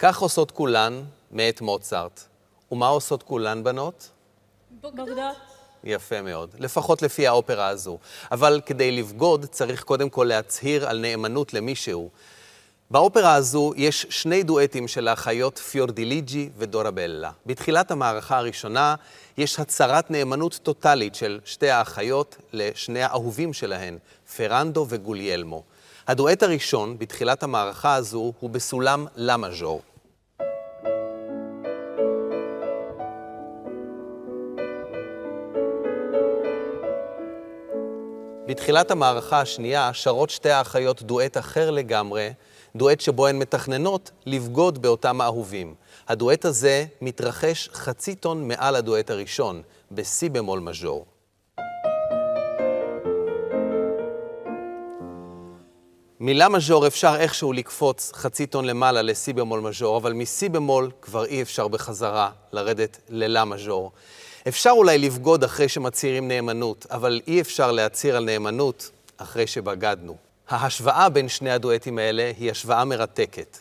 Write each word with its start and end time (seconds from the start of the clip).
כך 0.00 0.18
עושות 0.18 0.50
כולן 0.50 1.02
מאת 1.30 1.60
מוצרט. 1.60 2.20
ומה 2.72 2.88
עושות 2.88 3.22
כולן, 3.22 3.64
בנות? 3.64 4.10
בוגדות. 4.80 5.36
יפה 5.84 6.22
מאוד, 6.22 6.54
לפחות 6.58 7.02
לפי 7.02 7.26
האופרה 7.26 7.68
הזו. 7.68 7.98
אבל 8.32 8.60
כדי 8.66 8.90
לבגוד 8.90 9.46
צריך 9.46 9.82
קודם 9.82 10.10
כל 10.10 10.24
להצהיר 10.24 10.88
על 10.88 10.98
נאמנות 10.98 11.54
למישהו. 11.54 12.10
באופרה 12.90 13.34
הזו 13.34 13.72
יש 13.76 14.06
שני 14.10 14.42
דואטים 14.42 14.88
של 14.88 15.08
האחיות 15.08 15.58
פיורדיליג'י 15.58 16.50
ודורבלה. 16.56 17.30
בתחילת 17.46 17.90
המערכה 17.90 18.38
הראשונה 18.38 18.94
יש 19.38 19.60
הצהרת 19.60 20.10
נאמנות 20.10 20.60
טוטאלית 20.62 21.14
של 21.14 21.40
שתי 21.44 21.70
האחיות 21.70 22.36
לשני 22.52 23.02
האהובים 23.02 23.52
שלהן, 23.52 23.98
פרנדו 24.36 24.86
וגוליאלמו. 24.88 25.62
הדואט 26.08 26.42
הראשון 26.42 26.98
בתחילת 26.98 27.42
המערכה 27.42 27.94
הזו 27.94 28.32
הוא 28.40 28.50
בסולם 28.50 29.06
לה 29.16 29.36
מז'ור. 29.36 29.82
בתחילת 38.48 38.90
המערכה 38.90 39.40
השנייה 39.40 39.90
שרות 39.94 40.30
שתי 40.30 40.50
האחיות 40.50 41.02
דואט 41.02 41.36
אחר 41.36 41.70
לגמרי, 41.70 42.30
דואט 42.76 43.00
שבו 43.00 43.26
הן 43.26 43.38
מתכננות 43.38 44.10
לבגוד 44.26 44.82
באותם 44.82 45.20
האהובים. 45.20 45.74
הדואט 46.08 46.44
הזה 46.44 46.84
מתרחש 47.00 47.68
חצי 47.72 48.14
טון 48.14 48.48
מעל 48.48 48.76
הדואט 48.76 49.10
הראשון, 49.10 49.62
בסי 49.90 50.28
במול 50.28 50.60
מז'ור. 50.60 51.06
מילה 56.20 56.48
מז'ור 56.48 56.86
אפשר 56.86 57.16
איכשהו 57.18 57.52
לקפוץ 57.52 58.12
חצי 58.14 58.46
טון 58.46 58.64
למעלה 58.64 59.02
לסי 59.02 59.32
במול 59.32 59.60
מז'ור, 59.60 59.96
אבל 59.96 60.12
מסי 60.12 60.48
במול 60.48 60.90
כבר 61.02 61.24
אי 61.24 61.42
אפשר 61.42 61.68
בחזרה 61.68 62.30
לרדת 62.52 62.98
ללה 63.08 63.44
מז'ור. 63.44 63.92
אפשר 64.48 64.70
אולי 64.70 64.98
לבגוד 64.98 65.44
אחרי 65.44 65.68
שמצהירים 65.68 66.28
נאמנות, 66.28 66.86
אבל 66.90 67.20
אי 67.26 67.40
אפשר 67.40 67.72
להצהיר 67.72 68.16
על 68.16 68.24
נאמנות 68.24 68.90
אחרי 69.16 69.46
שבגדנו. 69.46 70.16
ההשוואה 70.48 71.08
בין 71.08 71.28
שני 71.28 71.50
הדואטים 71.50 71.98
האלה 71.98 72.32
היא 72.38 72.50
השוואה 72.50 72.84
מרתקת. 72.84 73.58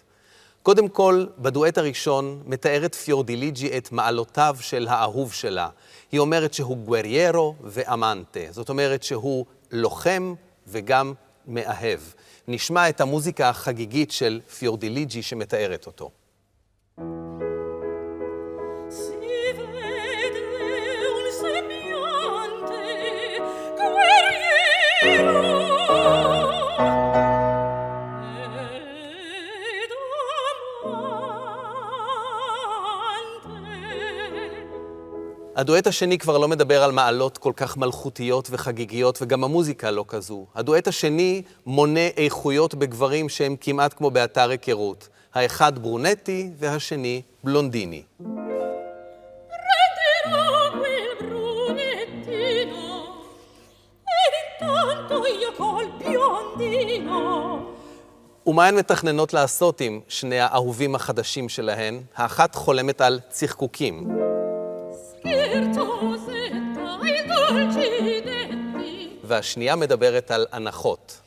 קודם 0.64 0.88
כל, 0.88 1.26
בדואט 1.38 1.78
הראשון 1.78 2.42
מתארת 2.46 2.96
פיורדיליג'י 2.96 3.78
את 3.78 3.92
מעלותיו 3.92 4.56
של 4.60 4.88
האהוב 4.88 5.34
שלה. 5.34 5.70
היא 6.12 6.20
אומרת 6.20 6.54
שהוא 6.54 6.78
גואריירו 6.78 7.56
ואמנטה, 7.64 8.40
זאת 8.52 8.70
אומרת 8.70 9.04
שהוא 9.04 9.46
לוחם 9.72 10.34
וגם 10.68 11.14
מאהב. 11.48 12.00
נשמע 12.48 12.90
את 12.90 13.02
המוזיקה 13.02 13.50
החגיגית 13.50 14.12
של 14.12 14.42
פיורדיליג'י 14.60 15.22
שמתארת 15.22 15.86
אותו. 15.86 16.10
הדואט 35.58 35.88
השני 35.88 36.18
כבר 36.18 36.38
לא 36.38 36.48
מדבר 36.48 36.84
על 36.84 36.92
מעלות 36.92 37.38
כל 37.38 37.54
כך 37.56 37.78
מלכותיות 37.78 38.48
וחגיגיות, 38.52 39.22
וגם 39.22 39.44
המוזיקה 39.44 39.92
לא 39.92 40.06
כזו. 40.08 40.46
הדואט 40.56 40.88
השני 40.88 41.42
מונה 41.66 42.08
איכויות 42.18 42.76
בגברים 42.76 43.30
שהם 43.30 43.56
כמעט 43.62 43.94
כמו 43.98 44.12
באתר 44.12 44.50
היכרות. 44.50 45.10
האחד 45.34 45.80
ברונטי 45.80 46.50
והשני 46.60 47.22
בלונדיני. 47.44 48.04
ומה 58.48 58.68
הן 58.68 58.76
מתכננות 58.76 59.34
לעשות 59.34 59.82
עם 59.82 60.00
שני 60.08 60.40
האהובים 60.40 60.96
החדשים 60.96 61.50
שלהן? 61.50 62.02
האחת 62.16 62.56
חולמת 62.56 63.02
על 63.02 63.20
צחקוקים. 63.30 64.27
והשנייה 69.28 69.76
מדברת 69.76 70.32
על 70.32 70.46
הנחות. 70.52 71.22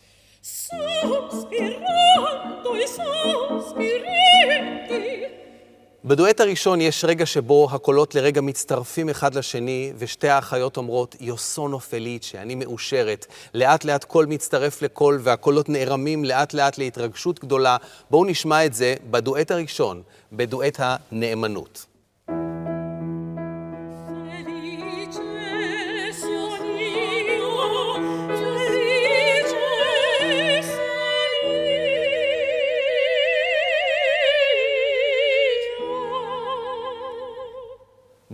בדואט 6.05 6.41
הראשון 6.41 6.81
יש 6.81 7.05
רגע 7.05 7.27
שבו 7.27 7.69
הקולות 7.73 8.15
לרגע 8.15 8.41
מצטרפים 8.41 9.09
אחד 9.09 9.35
לשני, 9.35 9.93
ושתי 9.99 10.29
האחיות 10.29 10.77
אומרות, 10.77 11.17
יוסונו 11.21 11.81
פליצ'ה, 11.81 12.43
אני 12.43 12.55
מאושרת. 12.55 13.27
לאט 13.55 13.85
לאט 13.85 14.05
קול 14.05 14.27
מצטרף 14.27 14.83
לקול, 14.83 15.21
והקולות 15.23 15.69
נערמים 15.69 16.25
לאט 16.25 16.55
לאט 16.55 16.79
להתרגשות 16.79 17.41
גדולה. 17.41 17.77
בואו 18.11 18.25
נשמע 18.25 18.67
את 18.67 18.75
זה 18.75 18.95
בדואט 19.11 19.51
הראשון, 19.51 20.03
בדואט 20.33 20.77
הנאמנות. 20.79 21.90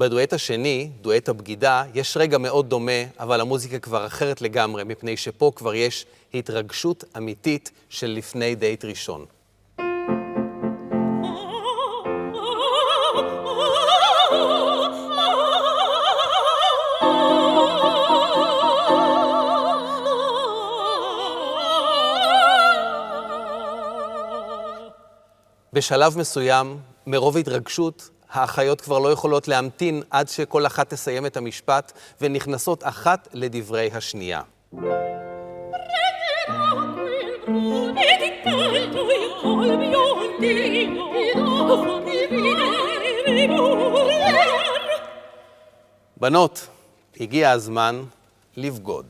בדואט 0.06 0.32
השני, 0.32 0.90
דואט 1.00 1.28
הבגידה, 1.28 1.84
יש 1.94 2.16
רגע 2.16 2.38
מאוד 2.38 2.68
דומה, 2.68 3.02
אבל 3.18 3.40
המוזיקה 3.40 3.78
כבר 3.78 4.06
אחרת 4.06 4.40
לגמרי, 4.40 4.84
מפני 4.84 5.16
שפה 5.16 5.52
כבר 5.56 5.74
יש 5.74 6.06
התרגשות 6.34 7.04
אמיתית 7.16 7.70
של 7.88 8.06
לפני 8.06 8.54
דייט 8.54 8.84
ראשון. 8.84 9.24
בשלב 25.72 26.18
מסוים, 26.18 26.78
מרוב 27.06 27.36
התרגשות, 27.36 28.10
האחיות 28.32 28.80
כבר 28.80 28.98
לא 28.98 29.12
יכולות 29.12 29.48
להמתין 29.48 30.02
עד 30.10 30.28
שכל 30.28 30.66
אחת 30.66 30.90
תסיים 30.90 31.26
את 31.26 31.36
המשפט, 31.36 31.92
ונכנסות 32.20 32.84
אחת 32.84 33.28
לדברי 33.32 33.90
השנייה. 33.92 34.42
בנות, 46.16 46.66
הגיע 47.20 47.50
הזמן 47.50 48.02
לבגוד. 48.56 49.06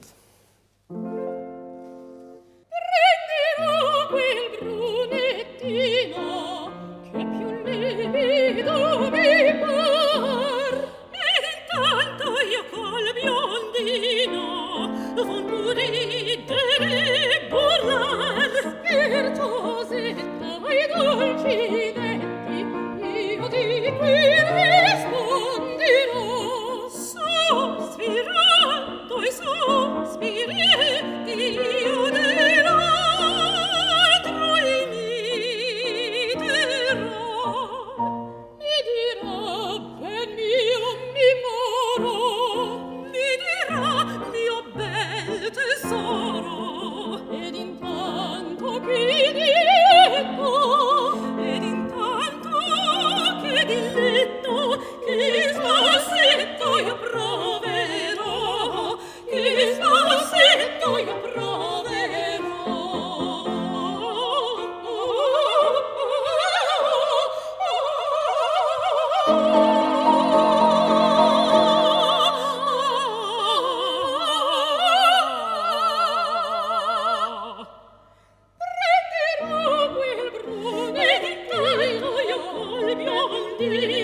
You. 83.58 83.95